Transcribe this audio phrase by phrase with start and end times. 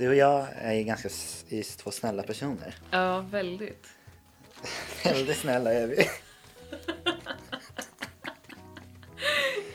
[0.00, 1.08] Du och jag är ganska
[1.48, 2.74] i två snälla personer.
[2.90, 3.88] Ja, väldigt.
[5.04, 5.96] Väldigt snälla är vi.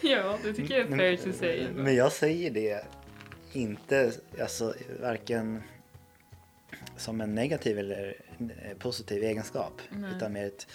[0.02, 1.68] Ja, det tycker jag är fair to say.
[1.76, 2.86] Men jag säger det
[3.54, 4.12] inte,
[4.42, 5.64] alltså varken
[6.98, 9.82] som en negativ eller eh, positiv egenskap.
[9.90, 10.12] Nej.
[10.16, 10.68] Utan mer ett,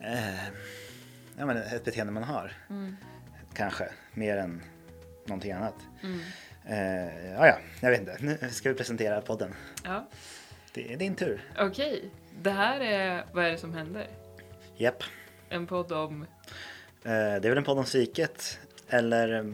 [0.00, 0.44] eh,
[1.38, 2.52] ja, men ett beteende man har.
[2.70, 2.96] Mm.
[3.54, 4.62] Kanske, mer än
[5.26, 5.76] någonting annat.
[6.02, 6.20] Mm.
[6.66, 8.16] Eh, ja, ja, jag vet inte.
[8.20, 9.54] Nu ska vi presentera podden.
[9.84, 10.08] Ja,
[10.72, 11.40] Det är din tur.
[11.58, 12.10] okej.
[12.42, 14.06] Det här är Vad är det som händer?
[14.76, 15.02] Japp.
[15.48, 16.22] En podd om...
[16.22, 16.26] Eh,
[17.04, 17.12] det
[17.44, 18.58] är väl en podd om psyket.
[18.88, 19.44] Eller eh,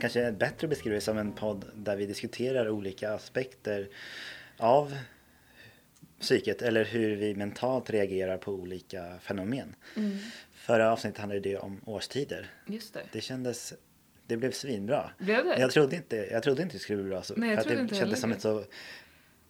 [0.00, 3.88] kanske bättre beskrivet som en podd där vi diskuterar olika aspekter
[4.58, 4.96] av
[6.20, 6.62] psyket.
[6.62, 9.74] Eller hur vi mentalt reagerar på olika fenomen.
[9.96, 10.18] Mm.
[10.52, 12.50] Förra avsnittet handlade det om årstider.
[12.66, 13.02] Just det.
[13.12, 13.74] Det kändes,
[14.26, 15.10] det blev svinbra.
[15.18, 15.58] Blev det?
[15.58, 17.22] Jag trodde inte, jag trodde inte det skulle bli bra.
[17.22, 18.58] Så, Nej, jag trodde det inte kändes som ett så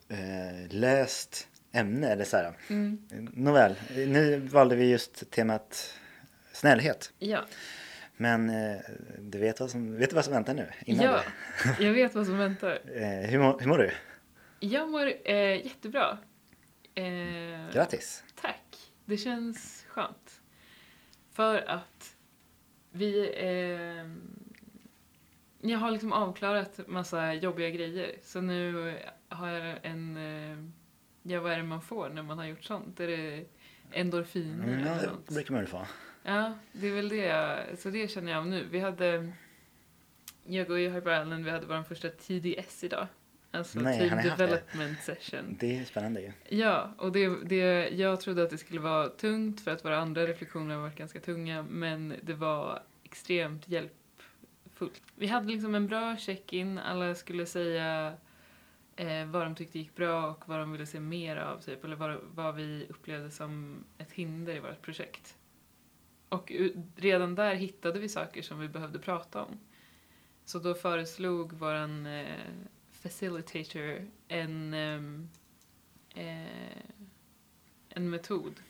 [0.09, 2.09] eh, löst ämne.
[2.09, 2.57] Eller så här.
[2.69, 2.98] Mm.
[3.33, 5.95] Nåväl, nu valde vi just temat
[6.53, 7.13] snällhet.
[7.19, 7.45] Ja.
[8.17, 8.81] Men eh,
[9.19, 10.67] du vet vad som, vet du vad som väntar nu?
[10.85, 11.23] Innan ja,
[11.81, 12.81] jag vet vad som väntar.
[12.95, 13.91] Eh, hur, mår, hur mår du?
[14.61, 16.19] Jag mår eh, jättebra.
[16.95, 18.25] Eh, Grattis!
[18.41, 18.93] Tack.
[19.05, 20.41] Det känns skönt.
[21.33, 22.17] För att
[22.91, 23.31] vi...
[23.37, 24.35] Eh,
[25.70, 28.15] jag har liksom avklarat massa jobbiga grejer.
[28.23, 28.95] Så nu
[29.29, 30.17] har jag en...
[30.17, 30.59] Eh,
[31.23, 33.01] ja, vad är det man får när man har gjort sånt?
[33.01, 33.45] Är det
[33.92, 35.29] endorfiner Mm, eller det något?
[35.31, 35.87] brukar man väl få.
[36.23, 38.67] Ja, det är väl det jag, Så det känner jag av nu.
[38.70, 39.33] Vi hade...
[40.47, 43.07] Jag och Hyper Island, vi hade vår första TDS idag.
[43.51, 44.47] Alltså Nej, Team haft det?
[44.47, 45.57] Development Session.
[45.61, 46.33] Det är spännande ju.
[46.48, 50.27] Ja, och det, det, jag trodde att det skulle vara tungt för att våra andra
[50.27, 53.69] reflektioner har varit ganska tunga, men det var extremt
[54.85, 55.03] hjälpfullt.
[55.17, 58.17] Vi hade liksom en bra check-in, alla skulle säga
[58.97, 61.97] eh, vad de tyckte gick bra och vad de ville se mer av, typ, eller
[61.97, 65.36] vad, vad vi upplevde som ett hinder i vårt projekt.
[66.29, 66.53] Och
[66.97, 69.58] redan där hittade vi saker som vi behövde prata om.
[70.45, 71.75] Så då föreslog vår
[72.07, 72.25] eh,
[72.92, 75.29] facilitator en ehm,
[76.14, 76.95] eh,
[77.89, 78.61] en metod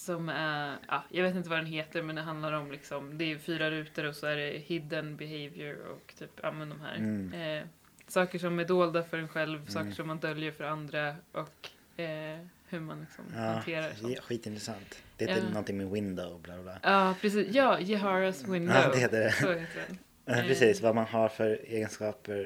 [0.00, 3.32] som är, ja, jag vet inte vad den heter men det handlar om liksom, det
[3.32, 6.94] är fyra rutor och så är det hidden behavior och typ, ja men de här.
[6.96, 7.32] Mm.
[7.32, 7.64] Eh,
[8.06, 9.68] saker som är dolda för en själv, Mm.
[9.68, 12.38] saker som man döljer för andra och eh,
[12.68, 14.14] hur man liksom Ja, hanterar sånt.
[14.16, 15.02] ja, skitintressant.
[15.16, 15.48] Det heter Ja.
[15.48, 16.78] någonting med window, bla bla.
[16.82, 17.54] Ja, precis.
[17.54, 18.76] Ja, Jeharas window.
[18.76, 19.32] Ja, det heter det.
[19.32, 19.98] Så heter den.
[20.24, 20.46] Ja, Eh.
[20.46, 22.38] Precis, vad man har för egenskaper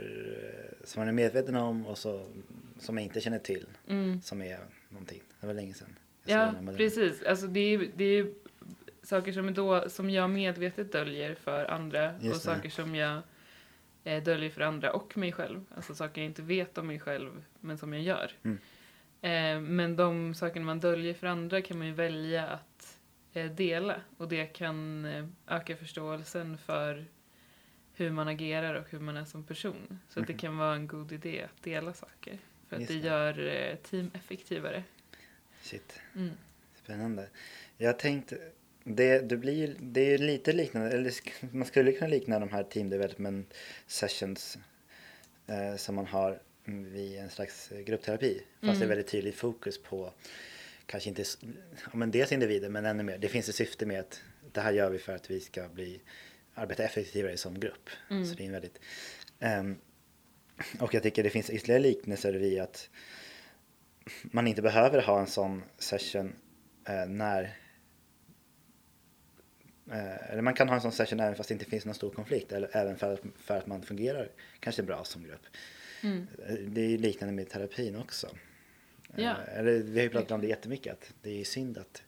[0.81, 2.27] eh, som man är medveten om och så,
[2.79, 3.67] som man inte känner till.
[3.89, 4.21] Mm.
[4.23, 5.23] Som är någonting.
[5.41, 5.97] Det var länge sedan.
[6.25, 7.23] Ja, precis.
[7.23, 8.27] Alltså det är, det är
[9.03, 12.55] saker som, då, som jag medvetet döljer för andra och Just det.
[12.55, 13.21] saker som jag
[14.05, 15.65] eh, döljer för andra och mig själv.
[15.77, 18.33] Alltså saker jag inte vet om mig själv men som jag gör.
[18.43, 18.59] Mm.
[19.21, 22.99] Eh, men de sakerna man döljer för andra kan man ju välja att
[23.33, 27.05] eh, dela och det kan eh, öka förståelsen för
[27.95, 29.99] hur man agerar och hur man är som person.
[30.09, 32.39] Så att det kan vara en god idé att dela saker.
[32.69, 33.07] För att det det.
[33.09, 34.85] gör eh, team effektivare.
[35.65, 36.31] Shit, Mm.
[36.85, 37.29] spännande.
[37.79, 38.39] Jag tänkte,
[38.85, 41.13] det, det blir det är ju lite liknande, eller
[41.55, 43.55] man skulle kunna likna de här team development
[43.87, 44.59] sessions
[45.47, 48.35] eh, som man har vid en slags eh, gruppterapi.
[48.35, 48.79] Fast Mm.
[48.79, 50.13] det är väldigt tydligt fokus på,
[50.87, 51.25] kanske inte,
[51.85, 53.19] ja, men dels individer men ännu mer.
[53.19, 54.21] Det finns ett syfte med att
[54.53, 56.01] det här gör vi för att vi ska bli,
[56.55, 57.91] arbeta effektivare som grupp.
[58.11, 58.27] Mm.
[58.27, 58.79] Så det är en väldigt,
[59.41, 59.77] ehm,
[60.81, 62.91] och jag tycker det finns ytterligare liknelser vid att
[64.23, 66.33] man inte behöver ha en sån session
[66.89, 67.43] eh, när
[69.91, 72.11] eh, eller man kan ha en sån session även fast det inte finns någon stor
[72.11, 74.29] konflikt eller även för att, för att man fungerar
[74.61, 75.47] kanske bra som grupp.
[76.03, 76.27] Mm.
[76.49, 78.27] Eh, Det är ju liknande med terapin också.
[78.27, 78.33] Eh,
[79.25, 79.37] Ja.
[79.37, 82.03] Eller vi har ju pratat om det jättemycket att det är ju synd att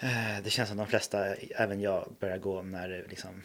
[0.00, 3.42] eh, det känns som de flesta, även jag, börjar gå när det liksom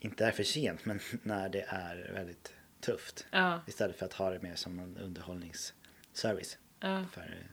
[0.00, 3.26] inte är för sent men när det är väldigt tufft.
[3.30, 4.96] Ja, Istället för att ha det mer som en
[6.24, 7.04] underhållningsservice ja.
[7.12, 7.46] för,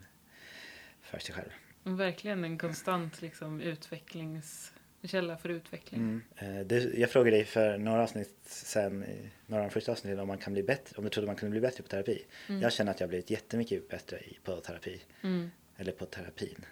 [1.02, 1.50] för sig själv.
[1.84, 6.02] Verkligen en konstant liksom, utvecklingskälla för utveckling.
[6.02, 6.22] Mm.
[6.60, 9.06] Eh, det, jag frågade dig för några avsnitt sen,
[9.46, 11.52] några av de första avsnitten, om man kan bli bättre, om du trodde man kunde
[11.52, 12.26] bli bättre på terapi.
[12.50, 12.62] Mm.
[12.62, 15.52] Jag känner att jag blivit jättemycket bättre på terapi, Mm.
[15.78, 16.66] eller på terapin.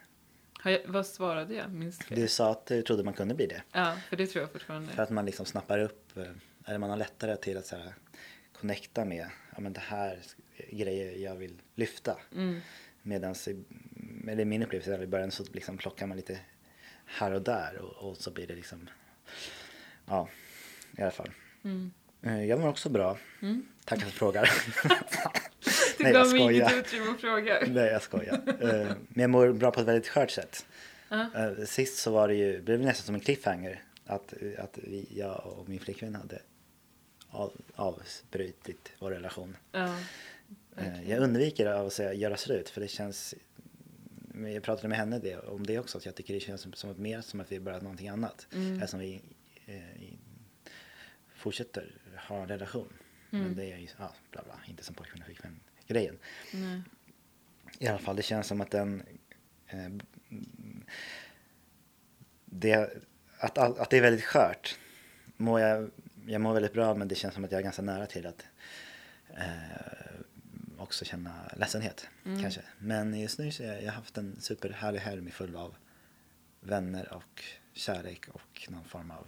[0.64, 1.72] Jag, vad svarade jag?
[1.72, 2.16] Minns du?
[2.16, 3.64] Du sa att du trodde man kunde bli det.
[3.72, 4.92] Ja, för det tror jag fortfarande.
[4.92, 6.24] För att man liksom snappar upp, eh,
[6.66, 7.94] eller man har lättare till att så här,
[8.54, 10.20] connecta med, ja men det här är
[10.72, 12.18] grejer jag vill lyfta.
[12.36, 12.60] Mm.
[13.02, 13.36] Medan,
[14.28, 16.40] eller min upplevelse i början så liksom plockar man lite
[17.06, 18.90] här och där och, och så blir det liksom,
[20.06, 20.30] ja,
[20.98, 21.30] i alla fall.
[21.64, 21.92] Mm.
[22.22, 23.18] Eh, Jag mår också bra.
[23.42, 23.66] Mm.
[23.86, 24.50] Tack för att du frågar.
[25.98, 26.80] Du Nej, jag mig inget skojar.
[26.80, 27.60] utrymme att fråga.
[27.68, 28.42] Nej, jag skojar.
[28.62, 30.66] Eh, Men jag mår bra på ett väldigt skört sätt.
[31.12, 33.84] Eh, Sist så var det ju, blev det nästan som en cliffhanger.
[34.06, 36.42] Att, att vi, jag och min flickvän hade
[37.30, 39.58] av, avbrutit vår relation.
[39.72, 39.98] Ja.
[40.78, 43.36] Eh, Jag undviker av att säga göra slut för det känns
[44.44, 46.92] jag pratade med henne det, om det också, att jag tycker det känns som, som
[46.92, 48.48] att mer som att vi börjat någonting annat.
[48.54, 48.74] Mm.
[48.76, 49.22] Eftersom vi
[49.66, 50.14] eh,
[51.36, 52.94] fortsätter ha en relation.
[53.32, 53.46] Mm.
[53.46, 56.18] Men det är ju, ja, bla bla, inte som pojkvän och flickvän grejen.
[56.54, 56.82] Nej.
[57.80, 59.04] I alla fall, det känns som att den...
[59.68, 59.90] Eh,
[62.46, 63.04] det,
[63.40, 64.80] att, att det är väldigt skört.
[65.38, 65.92] Mår jag,
[66.28, 68.46] jag mår väldigt bra men det känns som att jag är ganska nära till att
[69.38, 69.95] eh,
[70.86, 72.42] också känna ledsenhet Mm.
[72.42, 72.62] kanske.
[72.80, 75.76] Men just nu så har jag, haft en superhärlig helg full av
[76.62, 77.44] vänner och
[77.74, 79.28] kärlek och någon form av...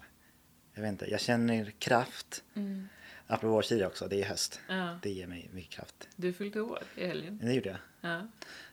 [0.74, 2.44] Jag vet inte, jag känner kraft.
[2.56, 2.88] Mm.
[3.28, 4.60] Apropå årstider också, det är höst.
[4.70, 5.00] Ja.
[5.04, 6.08] Det ger mig mycket kraft.
[6.16, 7.40] Du fyllde år i helgen.
[7.44, 7.78] Det gjorde jag.
[8.12, 8.28] Ja.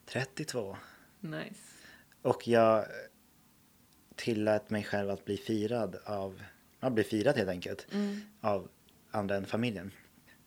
[0.06, 0.76] 32.
[1.20, 1.60] Nice.
[2.22, 2.86] Och jag
[4.16, 6.42] tillät mig själv att bli firad av,
[6.80, 8.20] ja, bli firad helt enkelt, Mm.
[8.40, 8.68] av
[9.10, 9.92] andra än familjen.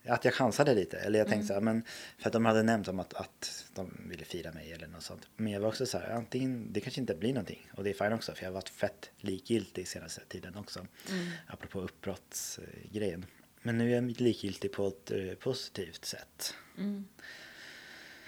[0.07, 1.48] Att jag chansade lite, eller jag tänkte Mm.
[1.48, 1.83] så här, men
[2.18, 5.27] för att de hade nämnt om att, att de ville fira mig eller något sånt.
[5.36, 7.69] Men jag var också så här, antingen, det kanske inte blir någonting.
[7.74, 10.80] Och det är fine också, för jag har varit fett likgiltig senaste tiden också.
[10.80, 11.27] Mm.
[11.48, 13.25] Apropå uppbrottsgrejen.
[13.62, 16.54] Men nu är jag likgiltig på ett eh, positivt sätt.
[16.77, 17.06] Mm.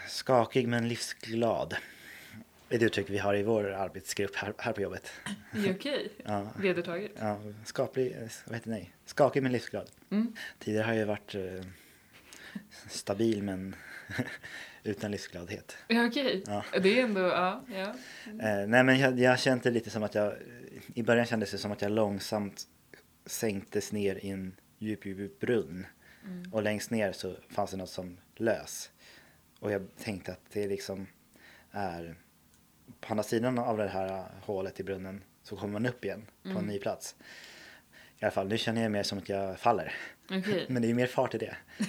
[0.07, 1.75] Skakig men livsglad.
[2.69, 5.11] Det ett uttryck vi har i vår arbetsgrupp här, här på jobbet.
[5.51, 6.11] Det är okej.
[6.25, 7.11] Ja, Vedertaget.
[7.19, 9.89] ja skaplig, vad heter det, nej, skakig men livsglad.
[10.09, 10.35] Mm.
[10.59, 11.41] Tidigare har jag varit eh,
[12.89, 13.75] stabil men
[14.83, 15.77] utan livsgladhet.
[15.87, 16.43] Ja, okej.
[16.47, 16.63] Ja.
[16.81, 17.63] Det är ändå, ja.
[17.67, 17.95] ja.
[18.25, 20.33] Eh, nej men jag, jag kände lite som att jag,
[20.93, 22.67] i början kändes det som att jag långsamt
[23.25, 25.85] sänktes ner i en djup, djup brunn.
[26.25, 26.53] Mm.
[26.53, 28.91] Och längst ner så fanns det något som lös.
[29.59, 31.07] Och jag tänkte att det liksom
[31.71, 32.15] är
[33.01, 36.49] på andra sidan av det här hålet i brunnen så kommer man upp igen på
[36.49, 36.67] en Mm.
[36.67, 37.15] ny plats.
[38.19, 39.93] I alla fall, nu känner jag mer som att jag faller.
[40.29, 40.65] Okej.
[40.69, 41.57] Men det är ju mer fart i det.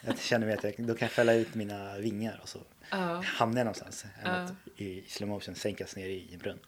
[0.00, 2.58] Jag känner mig att jag, då kan jag fälla ut mina vingar och så
[2.90, 4.04] Ja, hamnar jag någonstans.
[4.22, 6.58] Än att i slow motion sänkas ner i en brunn.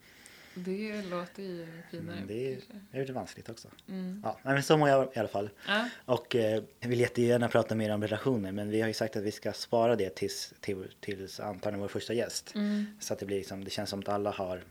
[0.54, 2.16] Det låter ju finare.
[2.16, 2.60] Mm, det är,
[2.90, 3.68] det är lite vanskligt också.
[3.88, 4.20] Mm.
[4.24, 5.50] Ja, men så mår jag i alla fall.
[5.66, 5.88] Ja.
[6.04, 9.22] Och eh, jag vill jättegärna prata mer om relationer men vi har ju sagt att
[9.22, 12.54] vi ska spara det tills, till, tills antagligen vår första gäst.
[12.54, 12.86] Mm.
[13.00, 14.64] Så att det blir liksom, det känns som att alla har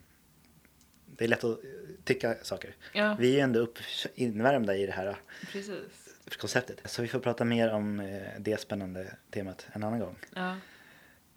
[1.05, 1.69] det är lätt att eh,
[2.03, 2.75] tycka saker.
[2.93, 3.79] Ja, Vi är ju ändå upp,
[4.15, 5.15] invärmda i det här
[5.51, 5.75] precis.
[6.37, 6.81] konceptet.
[6.85, 10.15] Så vi får prata mer om eh, det spännande temat en annan gång.
[10.35, 10.57] Ja.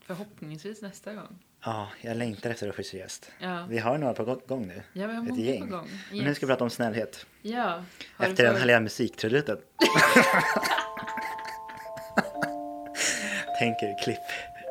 [0.01, 1.39] Förhoppningsvis nästa gång.
[1.65, 3.31] Ja, jag längtar efter vår första gäst.
[3.39, 4.83] Ja, Vi har några på gå- gång nu.
[4.93, 5.61] ja vi har Ett många gäng.
[5.69, 5.89] på gång.
[6.11, 7.27] Men nu ska vi prata om snällhet.
[7.43, 7.85] Ja.
[8.17, 9.59] Har Efter den härliga musiktrudelutten.
[13.59, 14.19] Tänker klipp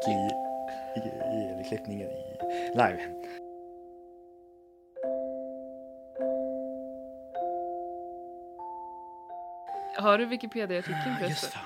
[0.08, 1.02] i, i,
[1.40, 2.38] i eller klippningen i
[2.70, 3.08] live.
[9.98, 11.64] Har du Wikipedia-artikeln Ah, Just fan.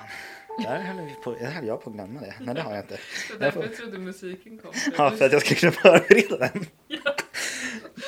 [0.62, 2.34] Där höll, vi på, där höll jag på att glömma det.
[2.40, 2.94] Men det har jag inte.
[2.94, 3.00] Det
[3.30, 4.72] Jag därför får- jag trodde musiken kom.
[4.98, 6.66] Ja, för att jag ska kunna förbereda den.
[6.88, 6.98] Ja.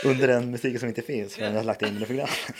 [0.05, 1.35] Under den musiken som inte finns.
[1.35, 2.53] För jag har lagt in den i programmet.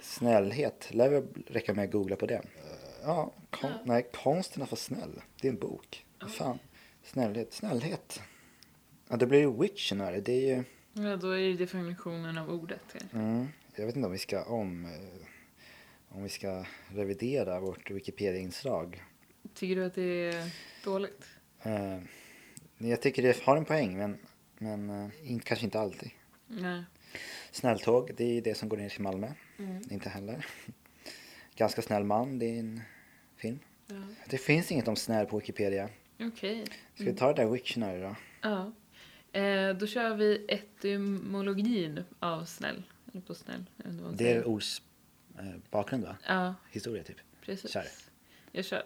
[0.00, 0.88] Snällhet.
[0.90, 2.42] Lär väl räcka med att googla på det.
[3.02, 3.78] Ja, kon, Ja.
[3.84, 5.20] nej, konsten att vara snäll.
[5.40, 6.04] Det är en bok.
[6.20, 6.58] Vad fan.
[7.04, 7.52] Snällhet.
[7.52, 8.20] Snällhet.
[9.08, 10.20] Ja, det blir ju Wiktionary.
[10.20, 10.64] Det är ju...
[10.92, 12.94] Ja, då är det definitionen av ordet.
[13.12, 14.88] Mm, jag vet inte om vi ska om...
[16.12, 19.04] Om vi ska revidera vårt Wikipedia-inslag.
[19.54, 20.52] Tycker du att det är
[20.84, 21.24] dåligt?
[21.62, 21.98] Eh,
[22.78, 24.18] jag tycker det har en poäng, men,
[24.58, 26.10] men in, kanske inte alltid.
[26.46, 26.82] Nej.
[27.50, 29.28] Snälltåg, det är det som går ner till Malmö.
[29.58, 29.82] Mm.
[29.90, 30.46] Inte heller.
[31.56, 32.80] Ganska snäll man, det är en
[33.36, 33.58] film.
[33.86, 34.02] Ja.
[34.26, 35.88] Det finns inget om snäll på Wikipedia.
[36.20, 36.64] Okej.
[36.94, 38.16] Ska vi ta det där Wiktionary då?
[38.42, 38.72] Ja.
[39.40, 42.82] Eh, då kör vi etymologin av snäll.
[43.12, 43.64] Eller på snäll.
[44.14, 44.82] Det är ords
[45.70, 46.16] bakgrund va?
[46.26, 47.16] Ja, Historia typ.
[47.40, 47.70] precis.
[47.70, 47.84] Kör.
[48.52, 48.82] Jag kör.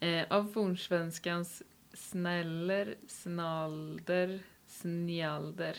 [0.00, 5.76] Eh, av fornsvenskans snäller, snalder, snjalder.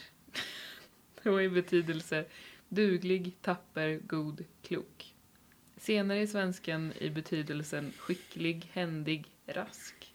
[1.24, 2.25] Då i betydelse
[2.69, 5.15] duglig, tapper, god, klok.
[5.77, 10.13] Senare i svenskan i betydelsen skicklig, händig, rask.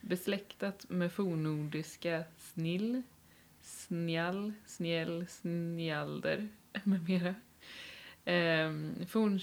[0.00, 3.02] Besläktat med fornnordiska snill,
[3.60, 6.48] snjall, snjäll, snjalder
[6.84, 7.34] med mera.
[8.34, 8.72] Eh,
[9.06, 9.40] forn,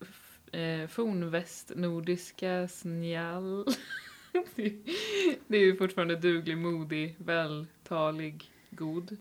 [0.00, 3.64] f- eh, fornvästnordiska snjall.
[4.54, 4.76] det,
[5.46, 9.16] det är ju fortfarande duglig, modig, vältalig, god.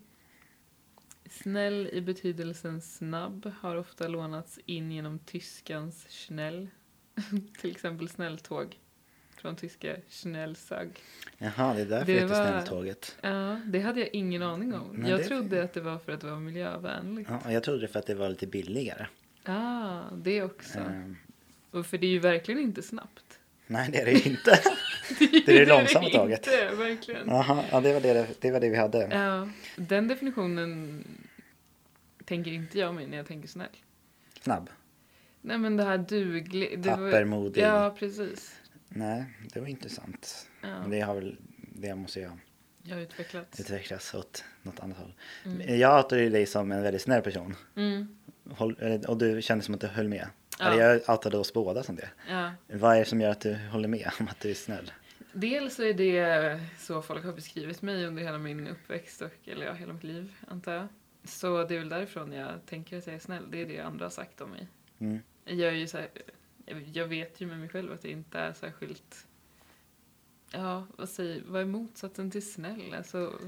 [1.30, 6.68] Snäll i betydelsen snabb har ofta lånats in genom tyskans schnell.
[7.62, 8.78] Till exempel snälltåg.
[9.42, 11.00] Från tyska schnellsag.
[11.38, 13.18] Jaha, det är därför Det heter var- snälltåget.
[13.22, 14.88] Ja, det hade jag ingen aning om.
[14.96, 17.28] Nej, jag det- trodde att det var för att det var miljövänligt.
[17.44, 19.06] Ja, jag trodde det för att det var lite billigare.
[19.46, 20.80] Ah, det också.
[20.80, 21.18] Ehm,
[21.72, 23.40] Och för det är ju verkligen inte snabbt.
[23.68, 24.60] nej, det är det ju inte.
[25.20, 26.48] Det är det långsamma tåget.
[26.48, 27.28] Inte, verkligen.
[27.28, 29.08] Jaha, ja, det var det, det var det vi hade.
[29.12, 31.04] Ja, den definitionen
[32.26, 33.68] tänker inte jag mig när jag tänker snäll.
[34.42, 34.70] Snabb.
[35.42, 36.80] Nej men det här duglig...
[36.80, 37.62] det var- Tapper, modig.
[37.62, 38.56] Ja, precis.
[38.90, 40.48] Nej, det var intressant.
[40.62, 42.40] Ja, Men det har väl, det måste jag
[42.84, 43.60] jag utvecklats.
[43.60, 45.14] utvecklas åt något annat håll.
[45.46, 45.80] Mm.
[45.80, 47.56] Jag outade dig som en väldigt snäll person.
[47.76, 48.18] Mm.
[48.50, 50.28] Håll, och du kände som att du höll med.
[50.60, 50.66] Ja.
[50.66, 52.10] Eller jag outade oss båda som det.
[52.30, 52.52] Ja.
[52.68, 54.92] Vad är det som gör att du håller med om att du är snäll?
[55.34, 59.74] Dels är det så folk har beskrivit mig under hela min uppväxt och, eller ja,
[59.74, 60.88] hela mitt liv, antar jag.
[61.24, 63.52] Så det är väl därifrån jag tänker att jag är snäll.
[63.52, 64.68] Det är det andra har sagt om mig.
[65.00, 65.20] Mm.
[65.46, 66.10] Jag är ju så här,
[66.94, 69.28] jag vet ju med mig själv att jag inte är särskilt
[70.52, 72.94] Ja, vad säger, vad är motsatsen till snäll?
[72.94, 73.40] Alltså,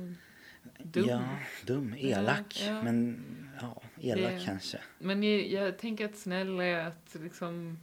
[0.77, 1.05] dum.
[1.07, 1.21] Ja,
[1.65, 2.61] dum, elak.
[2.61, 2.83] Ja, ja.
[2.83, 3.23] Men
[3.61, 4.79] ja, elak Det- kanske.
[4.99, 7.79] Men jag, jag tänker att snäll är att liksom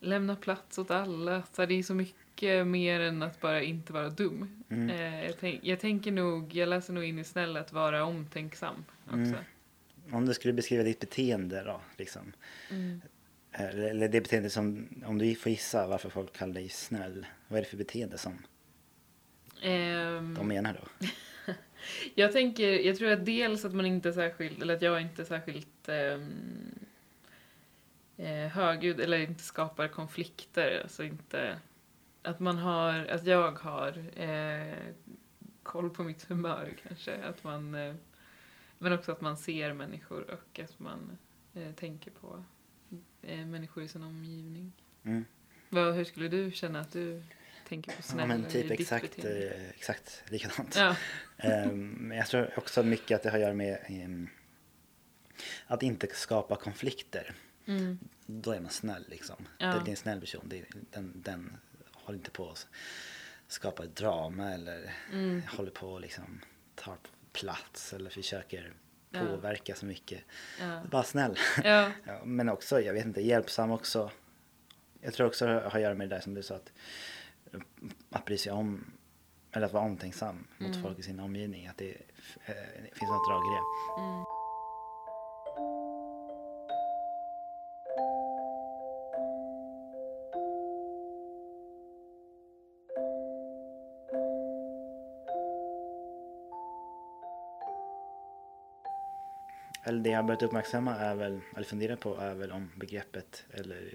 [0.00, 1.42] lämna plats åt alla.
[1.52, 4.64] Så det är så mycket mer än att bara inte vara dum.
[4.68, 4.90] Mm.
[4.90, 8.84] Eh, jag, tänk, jag tänker nog, jag läser nog in i snäll att vara omtänksam
[9.06, 9.16] också.
[9.16, 9.44] Mm.
[10.12, 12.32] Om du skulle beskriva ditt beteende då, liksom.
[12.70, 13.00] Mm.
[13.58, 17.26] Eller, det beteende som, om du får gissa varför folk kallar dig snäll.
[17.48, 18.38] Vad är det för beteende som
[19.62, 21.06] Ehm, de menar då?
[22.14, 25.22] Jag tänker, jag tror att dels att man inte är särskilt, eller att jag inte
[25.22, 26.78] är särskilt ehm,
[28.16, 30.80] eh, högljudd eller inte skapar konflikter.
[30.82, 31.58] Alltså inte,
[32.22, 34.74] att man har, att jag har eh,
[35.62, 37.16] koll på mitt humör kanske.
[37.24, 37.94] Att man, eh,
[38.78, 41.18] men också att man ser människor och att man
[41.54, 42.44] eh, tänker på
[43.20, 44.72] människor i sin omgivning.
[45.04, 45.24] Mm.
[45.68, 47.22] Vad, hur skulle du känna att du
[47.68, 50.76] tänker på Ja, snäll men i typ exakt, eh, exakt likadant.
[50.76, 50.96] Ja.
[51.72, 54.28] Men jag tror också mycket att det har att göra med ehm,
[55.66, 57.34] att inte skapa konflikter.
[57.66, 57.98] Mm.
[58.26, 59.48] Då är man snäll liksom.
[59.58, 59.66] Ja.
[59.66, 60.44] Det, det är en snäll person.
[60.48, 61.56] Det, den, den
[61.92, 62.66] håller inte på att
[63.48, 65.42] skapa drama eller Mm.
[65.48, 66.40] håller på och liksom
[66.74, 66.96] tar
[67.32, 68.72] plats eller försöker Ja.
[69.12, 70.20] Påverka så mycket.
[70.90, 71.38] Bara snäll.
[72.24, 74.10] Men också, jag vet inte, hjälpsam också.
[75.00, 76.72] Jag tror också har att göra med det där som du sa att,
[78.10, 78.84] att bry sig om,
[79.52, 80.82] eller att vara omtänksam mot Mm.
[80.82, 81.66] folk i sin omgivning.
[81.66, 82.54] Att det eh,
[82.92, 84.02] finns något drag i det.
[84.02, 84.24] Mm.
[99.88, 103.44] Eller det jag har börjat uppmärksamma är väl, eller fundera på är väl om begreppet
[103.50, 103.90] eller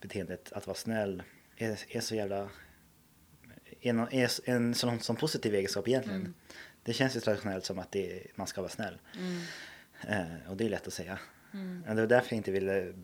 [0.00, 1.22] beteendet att vara snäll
[1.56, 2.48] är, är så jävla,
[3.80, 6.20] är, nå- är en sån, sån positiv egenskap egentligen.
[6.20, 6.34] Mm.
[6.82, 8.98] Det känns ju traditionellt som att det, man ska vara snäll.
[9.18, 9.40] Mm.
[10.08, 11.18] Eh, och det är lätt att säga.
[11.54, 11.82] Mm.
[11.86, 12.94] Men det var därför jag inte ville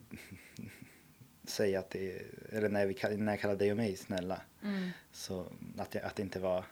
[1.44, 4.90] säga att det, eller när, vi, när jag kallade dig och mig snälla, Mm.
[5.12, 5.46] så
[5.78, 6.64] att det, att det inte var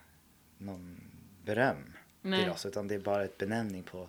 [0.59, 1.01] någon
[1.45, 1.93] beröm
[2.23, 2.43] Nej.
[2.43, 4.09] till oss, utan det är bara ett benämning på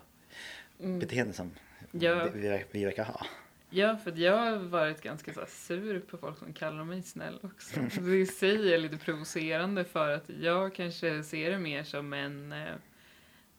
[0.80, 0.98] Mm.
[0.98, 1.50] beteende som
[1.90, 2.28] Ja.
[2.34, 3.26] vi, vi, verkar ha.
[3.70, 7.80] Ja, för jag har varit ganska så sur på folk som kallar mig snäll också.
[8.00, 12.52] Det i sig är lite provocerande för att jag kanske ser det mer som en
[12.52, 12.74] eh,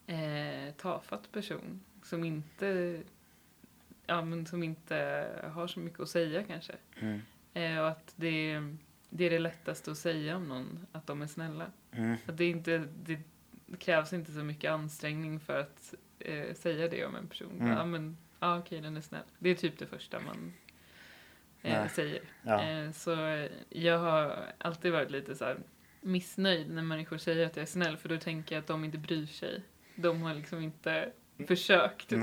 [0.08, 3.02] eh, tafatt person som inte,
[4.06, 6.74] ja, men som inte har så mycket att säga kanske.
[7.00, 7.22] Mm.
[7.54, 8.62] Eh, och att det,
[9.10, 11.66] det är det lättaste att säga om någon, att de är snälla.
[11.92, 12.16] Mm.
[12.26, 13.20] Att det, inte, det
[13.80, 17.58] krävs inte så mycket ansträngning för att eh, säga det om en person.
[17.62, 17.68] Mm.
[17.78, 19.24] Ja, men ja, okej, den är snäll.
[19.40, 20.54] Det är typ det första man
[21.62, 22.22] eh, säger.
[22.44, 22.64] Ja.
[22.70, 25.56] Eh, så jag har alltid varit lite så
[26.02, 28.98] missnöjd när människor säger att jag är snäll för då tänker jag att de inte
[28.98, 29.62] bryr sig.
[29.96, 31.12] De har liksom inte
[31.48, 32.10] försökt.
[32.10, 32.16] Det,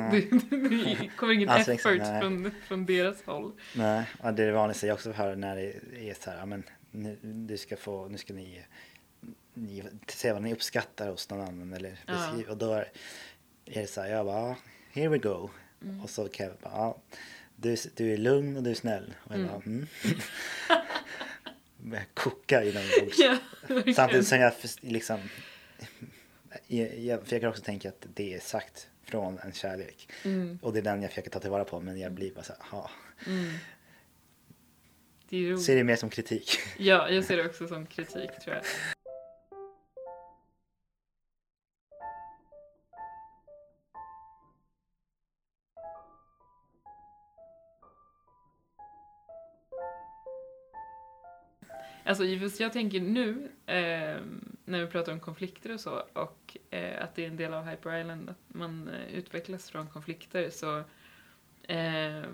[0.51, 2.21] det kommer ingen Alltså, exakt, effort nej.
[2.21, 3.53] från, från deras håll.
[3.75, 6.47] Nej, ja, det är det vanligaste jag också får när det är så här, ja,
[6.47, 8.65] men nu, du ska få, nu ska ni,
[9.55, 12.13] ni säga vad ni uppskattar hos någon annan eller Ja.
[12.13, 12.53] beskriva.
[12.53, 12.89] Och då är,
[13.67, 14.57] är det så här, jag bara,
[14.93, 15.51] here we go.
[15.83, 16.01] Mm.
[16.01, 16.99] Och så jag bara, ja,
[17.57, 19.15] du, du är lugn och du är snäll.
[19.25, 19.51] Och jag Mm.
[19.53, 19.87] bara, mm.
[21.77, 23.19] Börjar koka inombords.
[23.19, 23.95] Ja, verkligen.
[23.95, 25.21] Samtidigt som jag liksom,
[26.67, 30.09] jag, jag försöker också tänka att det är sagt från en kärlek.
[30.25, 32.53] Mm, Och det är den jag försöker ta tillvara på men jag blir bara så
[32.53, 32.91] här, ja.
[33.27, 33.53] mm.
[35.29, 35.59] Det.
[35.59, 36.59] Ser det mer som kritik.
[36.79, 38.63] Ja, jag ser det också som kritik tror jag.
[52.07, 54.21] Alltså, just jag tänker nu, eh,
[54.65, 57.65] när vi pratar om konflikter och så, och eh, att det är en del av
[57.65, 60.79] Hyper Island, att man eh, utvecklas från konflikter, så
[61.63, 62.25] eh,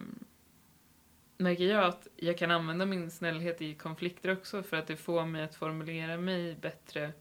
[1.37, 5.27] märker jag att jag kan använda min snällhet i konflikter också, för att det får
[5.27, 7.13] mig att formulera mig bättre.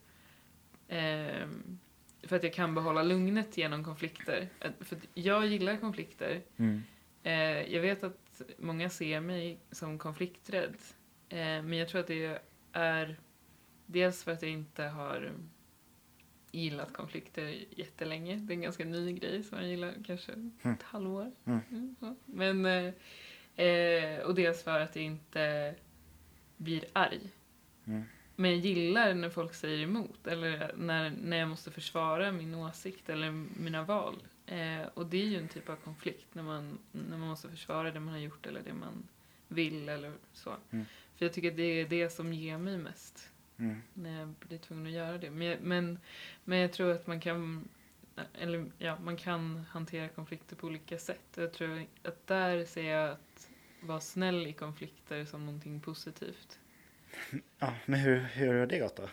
[0.88, 1.48] Eh,
[2.24, 4.50] för att jag kan behålla lugnet genom konflikter.
[4.80, 6.42] För jag gillar konflikter.
[6.58, 6.84] Mm.
[7.24, 10.76] Eh, jag vet att många ser mig som konflikträdd.
[11.32, 13.18] Eh, men jag tror att det är
[13.86, 15.32] dels för att jag inte har
[16.52, 18.36] gillat konflikter jättelänge.
[18.36, 20.32] Det är en ganska ny grej som jag gillar kanske
[20.64, 21.32] ett halvår.
[21.46, 21.96] Mm.
[22.02, 22.16] Mm.
[22.26, 25.76] Men, eh, eh, och dels för att jag inte
[26.58, 27.30] blir arg.
[27.86, 28.04] Mm.
[28.36, 33.10] Men jag gillar när folk säger emot eller när, när jag måste försvara min åsikt
[33.10, 34.24] eller mina val.
[34.46, 37.92] Eh, och det är ju en typ av konflikt när man, när man måste försvara
[37.92, 39.08] det man har gjort eller det man
[39.48, 40.56] vill eller så.
[41.22, 43.82] För jag tycker att det är det som ger mig mest Mm.
[43.94, 45.30] när jag blir tvungen att göra det.
[45.32, 46.00] Men, jag- men,
[46.44, 47.68] men jag tror att man kan
[48.40, 51.20] eller ja, man kan hantera konflikter på olika sätt.
[51.36, 53.50] Jag tror att där ser jag att
[53.82, 56.60] vara snäll i konflikter som någonting positivt.
[57.60, 59.10] Ja, men hur, hur har det gått då?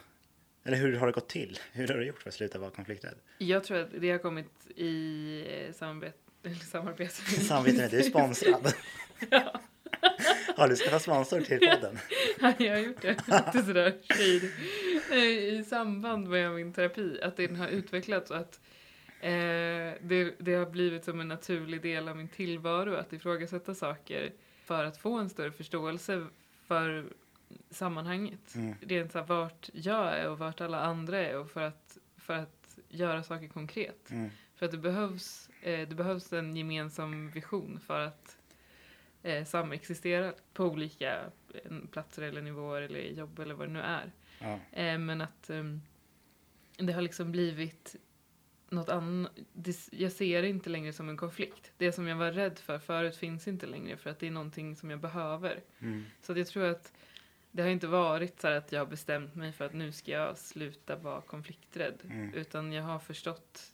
[0.65, 1.59] Eller hur har det gått till?
[1.73, 3.19] Hur har du gjort för att sluta vara konflikträdd?
[3.39, 6.19] Jag tror att det har kommit i samarbete.
[6.43, 7.15] Eller samarbete.
[7.41, 8.73] Samvete med, du är sponsrad.
[9.31, 9.61] ja,
[10.57, 11.99] Har du skaffat sponsor till podden?
[12.59, 13.11] jag har gjort det.
[13.11, 13.95] Inte sådär.
[15.11, 17.21] Eh, I samband med min terapi.
[17.23, 18.61] Att den har utvecklats och att
[19.21, 19.31] eh,
[20.01, 24.33] det, det har blivit som en naturlig del av min tillvaro att ifrågasätta saker
[24.65, 26.27] för att få en större förståelse
[26.67, 27.05] för
[27.71, 28.55] sammanhanget.
[28.55, 28.75] Mm.
[28.81, 32.35] Rent så här, vart jag är och vart alla andra är och för att, för
[32.35, 34.11] att göra saker konkret.
[34.11, 34.31] Mm.
[34.57, 38.38] För att det behövs, eh, det behövs en gemensam vision för att
[39.23, 41.21] eh, samexistera på olika
[41.55, 44.13] eh, platser eller nivåer eller jobb eller vad det nu är.
[44.39, 44.59] Ja.
[44.73, 45.81] Eh, men att ehm,
[46.77, 47.97] det har liksom blivit
[48.71, 49.33] något annat.
[49.91, 51.73] Jag ser det inte längre som en konflikt.
[51.77, 54.77] Det som jag var rädd för förut finns inte längre för att det är någonting
[54.77, 55.61] som jag behöver.
[55.79, 56.05] Mm.
[56.23, 56.93] Så jag tror att
[57.51, 60.11] det har inte varit så här att jag har bestämt mig för att nu ska
[60.11, 62.01] jag sluta vara konflikträdd.
[62.05, 62.35] Mm.
[62.35, 63.73] Utan jag har förstått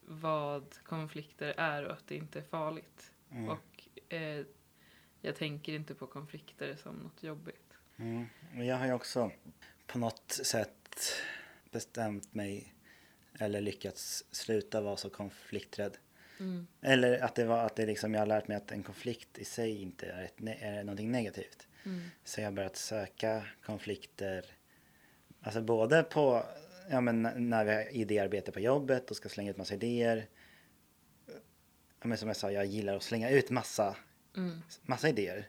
[0.00, 3.12] vad konflikter är och att det inte är farligt.
[3.30, 3.48] Mm.
[3.48, 4.44] Och eh,
[5.24, 7.72] jag tänker inte på konflikter som något jobbigt.
[7.96, 8.26] Mm.
[8.56, 9.30] Och jag har ju också
[9.86, 10.98] på något sätt
[11.70, 12.74] bestämt mig
[13.38, 15.96] eller lyckats sluta vara så konflikträdd.
[16.40, 16.66] Mm.
[16.80, 19.44] Eller att det var att det liksom, jag har lärt mig att en konflikt i
[19.44, 21.68] sig inte är, ett, är någonting negativt.
[21.84, 22.10] Mm.
[22.24, 24.44] Så jag har börjat söka konflikter,
[25.40, 26.46] alltså både på,
[26.90, 30.26] ja men när vi har idéarbete på jobbet och ska slänga ut massa idéer.
[32.00, 33.96] Ja men som jag sa, jag gillar att slänga ut massa,
[34.36, 34.62] Mm.
[34.82, 35.48] massa idéer.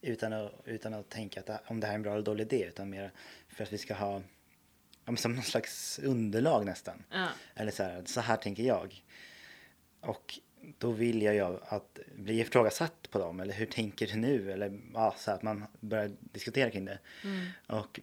[0.00, 2.64] Utan att, utan att tänka att om det här är en bra eller dålig idé,
[2.64, 3.12] utan mer
[3.48, 4.22] för att vi ska ha,
[5.16, 7.02] som någon slags underlag nästan.
[7.10, 7.28] Ja.
[7.54, 9.02] Eller så här, så här tänker jag.
[10.00, 10.40] Och
[10.78, 13.40] då vill jag ju att bli ifrågasatt på dem.
[13.40, 14.52] Eller hur tänker du nu?
[14.52, 16.98] Eller ja, så att man börjar diskutera kring det.
[17.24, 17.46] Mm.
[17.66, 18.00] Och,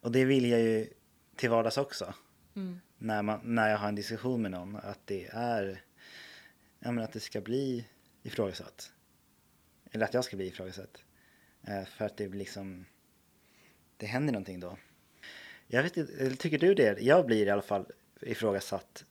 [0.00, 0.88] och det vill jag ju
[1.36, 2.14] till vardags också.
[2.56, 2.80] Mm.
[2.98, 4.76] När, man, när jag har en diskussion med någon.
[4.76, 5.82] Att det är,
[6.78, 7.86] ja men att det ska bli
[8.22, 8.92] ifrågasatt.
[9.92, 11.04] Eller att jag ska bli ifrågasatt.
[11.68, 12.86] Eh, för att det blir liksom,
[13.96, 14.78] det händer någonting då.
[15.66, 17.00] Jag vet inte, tycker du det?
[17.00, 17.86] Jag blir i alla fall
[18.20, 19.04] ifrågasatt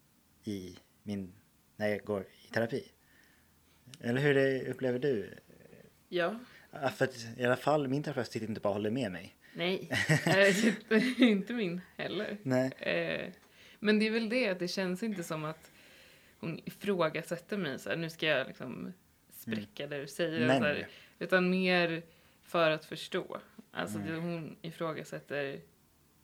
[0.43, 1.33] i min,
[1.75, 2.91] när jag går i terapi.
[3.99, 5.37] Eller hur det upplever du?
[6.09, 6.39] Ja.
[6.95, 9.35] För att i alla fall min terapeut sitter inte bara och håller med mig.
[9.53, 9.89] Nej.
[10.25, 12.37] Eh, inte min heller.
[12.43, 12.71] Nej.
[12.79, 13.31] Eh,
[13.79, 15.71] men det är väl det, att det känns inte som att
[16.39, 18.93] hon ifrågasätter mig så här, nu ska jag liksom
[19.41, 20.47] spräcka det du säger.
[20.47, 20.87] Men- här,
[21.19, 22.03] utan mer
[22.41, 23.39] för att förstå.
[23.71, 24.09] Alltså Mm.
[24.11, 25.61] det, hon ifrågasätter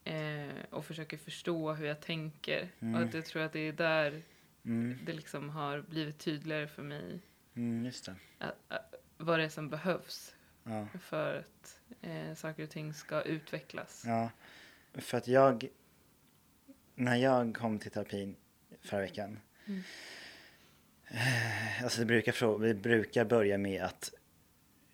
[0.04, 2.70] eh, och försöker förstå hur jag tänker.
[2.80, 2.96] Mm.
[2.96, 4.22] Och att jag tror att det är där
[4.66, 7.20] Mm, det liksom har blivit tydligare för mig
[7.56, 8.16] mm, just det.
[8.38, 10.88] att, att, vad det är som behövs Ja.
[11.02, 14.04] för att eh, saker och ting ska utvecklas.
[14.08, 14.30] ja.
[14.94, 15.68] För att jag,
[16.96, 18.36] när jag kom till terapin
[18.82, 19.40] förra veckan.
[19.66, 19.84] Mm.
[21.12, 24.12] Eh, Alltså det brukar, vi brukar börja med att,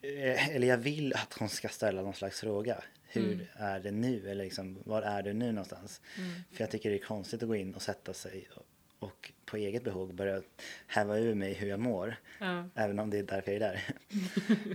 [0.01, 2.83] eh, eller jag vill att hon ska ställa någon slags fråga.
[3.07, 3.45] Hur Mm.
[3.55, 4.29] är det nu?
[4.29, 6.01] Eller liksom, var är du nu någonstans?
[6.17, 6.31] Mm.
[6.51, 8.65] För jag tycker det är konstigt att gå in och sätta sig och,
[8.99, 10.41] och på eget behov börja
[10.87, 12.15] häva ur mig hur jag mår.
[12.39, 12.69] Ja.
[12.75, 13.81] Även om det är därför jag är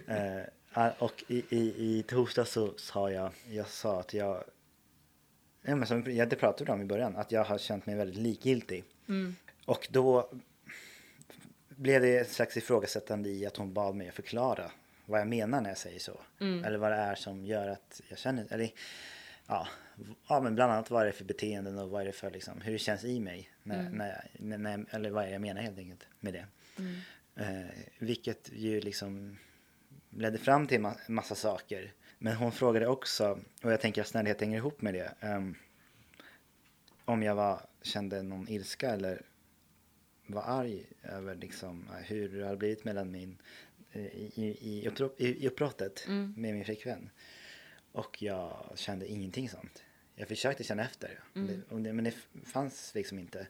[0.06, 0.46] där.
[0.76, 4.44] eh, och i, i, i torsdag så sa jag, jag sa att jag,
[5.62, 7.94] ja, men som, ja, det pratade vi om i början, att jag har känt mig
[7.96, 8.84] väldigt likgiltig.
[9.08, 9.36] Mm.
[9.66, 10.30] Och då
[11.78, 14.70] blev det ett slags ifrågasättande i att hon bad mig att förklara
[15.06, 16.20] vad jag menar när jag säger så.
[16.40, 16.64] Mm.
[16.64, 18.70] Eller vad det är som gör att jag känner, eller
[19.46, 19.68] ja,
[20.28, 22.60] ja men bland annat vad är det för beteenden och vad är det för liksom,
[22.60, 23.50] hur det känns i mig.
[23.62, 23.92] När, Mm.
[23.92, 26.46] när, när, när, eller vad är det jag menar helt enkelt med det.
[26.78, 27.00] Mm.
[27.36, 29.38] Eh, vilket ju liksom
[30.10, 31.92] ledde fram till ma- massa saker.
[32.18, 35.14] Men hon frågade också, och jag tänker att snällhet hänger ihop med det.
[35.20, 35.54] ehm,
[37.04, 39.22] om jag var, kände någon ilska eller
[40.34, 43.36] var arg över liksom, hur det hade blivit mellan min,
[43.92, 44.88] eh, i, i,
[45.18, 46.34] i, uppbrottet Mm.
[46.36, 47.10] med min flickvän.
[47.92, 49.82] Och jag kände ingenting sånt.
[50.14, 51.62] Jag försökte känna efter, Mm.
[51.82, 52.14] det, men det
[52.44, 53.46] fanns liksom inte.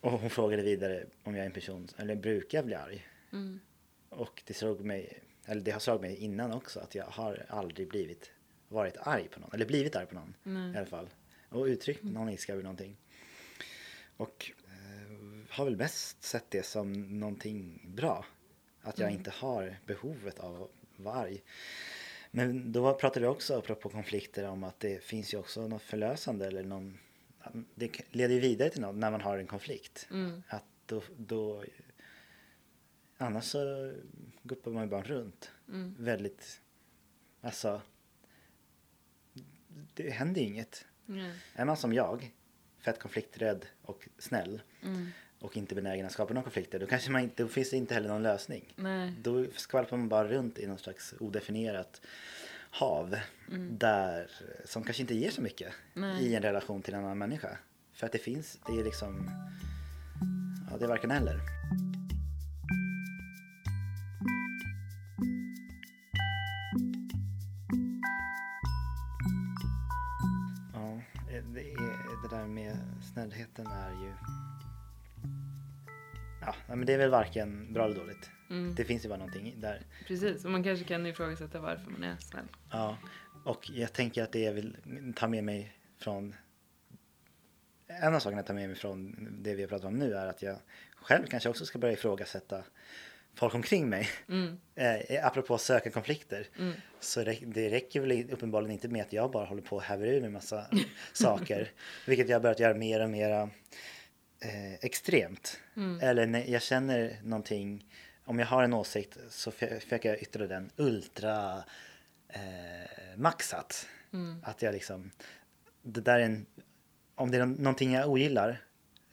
[0.00, 3.06] Och hon frågade vidare om jag är en person, eller brukar jag bli arg?
[3.32, 3.60] Mm.
[4.08, 7.88] Och det slog mig, eller det har slagit mig innan också, att jag har aldrig
[7.88, 8.30] blivit,
[8.68, 10.34] varit arg på någon, eller blivit arg på någon
[10.74, 11.08] i alla fall.
[11.48, 12.96] Och uttryckt någon ilska över någonting.
[14.16, 14.52] Och
[15.52, 18.24] har väl mest sett det som någonting bra.
[18.82, 19.18] Att jag Mm.
[19.18, 21.42] inte har behovet av att vara arg.
[22.30, 26.46] Men då pratade vi också, apropå konflikter, om att det finns ju också något förlösande
[26.46, 26.98] eller någon...
[27.74, 30.08] Det leder ju vidare till något när man har en konflikt.
[30.10, 30.42] Mm.
[30.48, 31.64] Att då, då...
[33.16, 33.92] Annars så
[34.42, 35.50] guppar man ju bara runt.
[35.68, 35.94] Mm.
[35.98, 36.60] Väldigt...
[37.40, 37.82] Alltså...
[39.94, 40.84] Det händer ju inget.
[41.06, 41.34] Nej.
[41.54, 42.32] Är man som jag,
[42.78, 45.08] fett konflikträdd och snäll Mm.
[45.42, 47.94] Och inte benägen att skapa några konflikter, då, kanske man inte, då finns det inte
[47.94, 48.72] heller någon lösning.
[48.76, 49.12] Nej.
[49.22, 52.00] Då skvalpar man bara runt i någon slags odefinierat
[52.70, 53.16] hav
[53.48, 53.78] Mm.
[53.78, 54.30] där,
[54.64, 56.24] som kanske inte ger så mycket Nej.
[56.24, 57.58] i en relation till en annan människa.
[57.92, 59.30] För att det finns, det är liksom,
[60.70, 61.40] ja det är varken eller.
[70.74, 71.00] Ja,
[71.54, 72.76] det, är, det där med
[73.12, 74.12] snällheten är ju...
[76.46, 78.30] Ja, men det är väl varken bra eller dåligt.
[78.50, 78.74] Mm.
[78.74, 79.86] Det finns ju bara någonting där.
[80.06, 82.46] Precis, och man kanske kan ifrågasätta varför man är snäll.
[82.70, 82.98] Ja,
[83.44, 84.76] och jag tänker att det jag vill
[85.16, 86.34] ta med mig från...
[87.86, 90.26] En av sakerna jag tar med mig från det vi har pratat om nu är
[90.26, 90.56] att jag
[90.94, 92.64] själv kanske också ska börja ifrågasätta
[93.34, 94.08] folk omkring mig.
[94.28, 94.58] Mm.
[94.74, 96.46] Eh, apropå söka konflikter.
[96.58, 96.72] Mm.
[97.00, 100.06] Så det, det räcker väl uppenbarligen inte med att jag bara håller på och häver
[100.06, 100.66] ur mig massa
[101.12, 101.70] saker.
[102.06, 103.50] Vilket jag har börjat göra mer och mer
[104.42, 105.60] eh, extremt.
[105.76, 106.00] Mm.
[106.02, 107.86] Eller när jag känner någonting,
[108.24, 111.64] om jag har en åsikt så försöker jag yttra den ultra
[112.28, 113.86] eh, maxat.
[114.12, 114.42] Mm.
[114.44, 115.10] Att jag liksom,
[115.82, 116.46] det där är en,
[117.14, 118.60] om det är nå- någonting jag ogillar,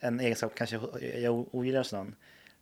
[0.00, 0.80] en egenskap kanske
[1.20, 2.14] jag ogillar hos någon,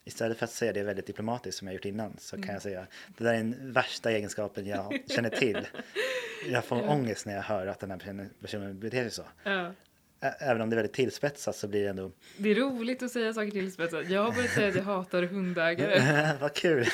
[0.04, 2.46] istället för att säga det väldigt diplomatiskt som jag gjort innan så Mm.
[2.46, 2.86] kan jag säga
[3.18, 5.66] det där är den värsta egenskapen jag känner till.
[6.48, 6.88] Jag får Ja.
[6.90, 9.24] ångest när jag hör att den här personen beter sig så.
[9.44, 9.72] Ja.
[10.20, 13.32] Även om det är väldigt tillspetsat så blir det ändå, Det är roligt att säga
[13.32, 14.10] saker tillspetsat.
[14.10, 16.36] Jag har börjat säga att jag hatar hundägare.
[16.40, 16.80] vad kul!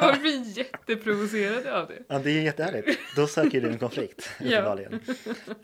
[0.00, 2.02] Och blir jätteprovocerad av det.
[2.08, 2.98] Ja, det är ju jättehärligt.
[3.16, 4.78] Då söker du en konflikt, Ja.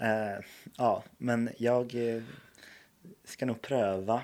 [0.00, 0.44] Eh,
[0.76, 2.22] ja, men jag eh,
[3.24, 4.22] ska nog pröva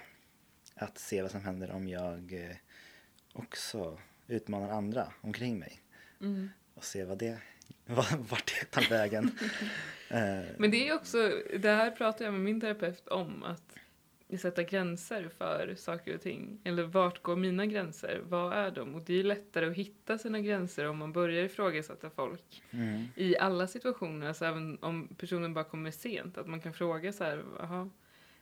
[0.74, 2.57] att se vad som händer om jag eh,
[3.33, 5.81] också utmanar andra omkring mig.
[6.20, 6.50] Mm.
[6.74, 7.38] Och se vad det,
[8.28, 9.30] vart det tar vägen.
[10.08, 13.76] Eh, Men det är också, det här pratar jag med min terapeut om, att
[14.40, 16.61] sätta gränser för saker och ting.
[16.64, 18.20] Eller vart går mina gränser?
[18.24, 18.94] Vad är de?
[18.94, 23.04] Och det är ju lättare att hitta sina gränser om man börjar ifrågasätta folk mm,
[23.16, 24.28] i alla situationer.
[24.28, 26.38] Alltså även om personen bara kommer sent.
[26.38, 27.44] Att man kan fråga så här,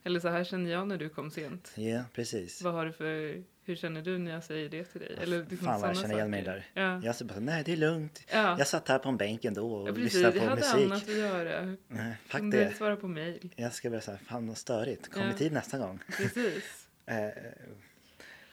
[0.04, 1.72] eller så här känner jag när du kom sent.
[1.74, 2.62] ja, precis.
[2.62, 5.16] Vad har du för, hur känner du när jag säger det till dig?
[5.22, 6.66] Eller liksom Fan vad jag känner igen mig där.
[6.74, 7.00] Ja.
[7.04, 8.22] Jag säger bara, nej det är lugnt.
[8.32, 8.56] Ja.
[8.58, 10.14] Jag satt här på en bänk ändå och ja, precis.
[10.14, 10.86] lyssnade Jag på hade musik.
[10.86, 11.76] annat att göra.
[11.88, 12.76] Nej, fuck det.
[12.76, 13.52] svara på mejl.
[13.56, 15.08] Jag ska börja säga, fan vad störigt.
[15.08, 15.30] Kom Ja.
[15.30, 15.98] i tid nästa gång.
[16.16, 16.86] Precis.
[17.06, 17.28] Eh,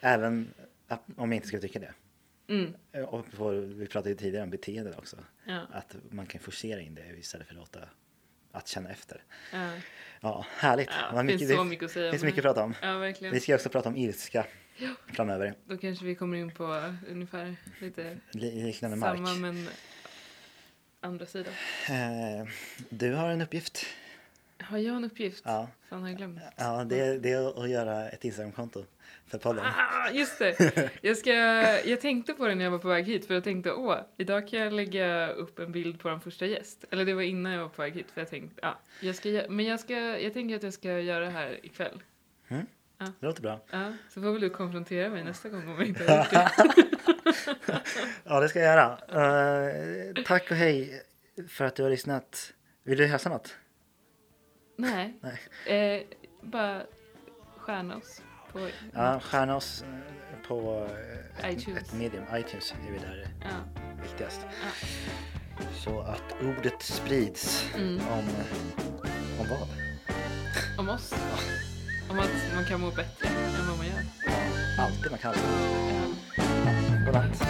[0.01, 0.53] även
[1.15, 1.93] om jag inte skulle tycka det.
[2.49, 2.73] Mm.
[2.91, 5.17] Eh, Och på, vi pratade ju tidigare om beteenden också.
[5.45, 5.61] Ja.
[5.71, 7.79] Att man kan forcera in det istället för att låta
[8.57, 9.23] att känna efter.
[9.53, 9.69] Ja.
[10.21, 10.89] Ja, härligt.
[11.13, 12.49] Ja, det finns mycket, så det mycket att säga finns om mycket det.
[12.49, 12.73] att prata om.
[12.81, 13.33] Ja, verkligen.
[13.33, 14.45] Vi ska också prata om ilska
[15.13, 15.53] framöver.
[15.65, 19.17] Då kanske vi kommer in på ungefär lite Li- Liknande mark.
[19.17, 19.69] samma men
[21.01, 21.53] andra sidan.
[21.89, 22.47] Eh,
[22.89, 23.85] du har en uppgift.
[24.69, 25.43] Har jag en uppgift?
[25.45, 26.39] Ja, Fan, har jag glömt?
[26.57, 28.85] ja det, är- det är att göra ett Instagramkonto
[29.27, 29.65] för podden.
[29.65, 30.91] Ah, just det!
[31.01, 31.31] Jag, ska,
[31.89, 34.47] jag tänkte på det när jag var på väg hit för jag tänkte åh, idag
[34.47, 36.85] kan jag lägga upp en bild på den första gäst.
[36.91, 39.29] Eller det var innan jag var på väg hit för jag tänkte, ja, jag ska,
[39.49, 42.03] men jag, ska, jag tänker att jag ska göra det här ikväll.
[42.97, 43.59] Det låter bra.
[43.71, 46.51] Ja, så får väl du konfrontera mig nästa gång om jag inte har gjort det.
[48.23, 48.97] Ja, det ska jag göra.
[49.69, 51.01] Eh, tack och hej
[51.49, 52.53] för att du har lyssnat.
[52.83, 53.55] Vill du hälsa något?
[54.77, 55.13] Nej,
[55.65, 55.97] Nej.
[55.97, 56.03] eh,
[56.41, 56.81] bara
[57.57, 60.87] stjärna oss på Ja, stjärna oss eh, på
[61.41, 61.83] eh, ett, iTunes.
[61.83, 62.23] ett medium.
[62.33, 63.27] iTunes är vi där.
[63.43, 63.81] Ja.
[64.01, 64.41] viktigast.
[64.45, 64.87] Ja.
[65.83, 68.07] Så att ordet sprids Mm.
[68.07, 68.25] om,
[69.39, 69.67] om vad?
[70.79, 71.13] Om oss.
[72.09, 74.01] Om att man kan må bättre än vad man gör.
[74.25, 75.33] Ja, alltid man kan.
[76.35, 77.05] Ja.
[77.05, 77.46] Godnatt.